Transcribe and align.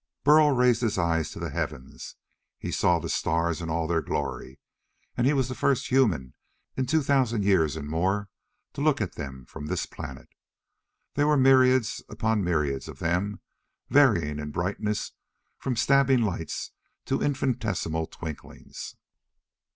But 0.23 0.31
Burl 0.31 0.49
raised 0.49 0.81
his 0.81 0.97
eyes 0.97 1.29
to 1.29 1.39
the 1.39 1.51
heavens. 1.51 2.15
He 2.57 2.71
saw 2.71 2.97
the 2.97 3.07
stars 3.07 3.61
in 3.61 3.69
all 3.69 3.85
their 3.87 4.01
glory, 4.01 4.57
and 5.15 5.27
he 5.27 5.33
was 5.33 5.47
the 5.47 5.53
first 5.53 5.89
human 5.89 6.33
in 6.75 6.87
two 6.87 7.03
thousand 7.03 7.43
years 7.45 7.75
and 7.75 7.87
more 7.87 8.27
to 8.73 8.81
look 8.81 8.99
at 8.99 9.13
them 9.13 9.45
from 9.45 9.67
this 9.67 9.85
planet. 9.85 10.27
There 11.13 11.27
were 11.27 11.37
myriads 11.37 12.01
upon 12.09 12.43
myriads 12.43 12.87
of 12.87 12.97
them, 12.97 13.41
varying 13.91 14.39
in 14.39 14.49
brightness 14.49 15.11
from 15.59 15.75
stabbing 15.75 16.23
lights 16.23 16.71
to 17.05 17.21
infinitesimal 17.21 18.07
twinklings. 18.07 18.95